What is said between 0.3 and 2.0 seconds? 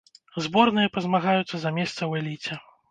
Зборныя пазмагаюцца за месца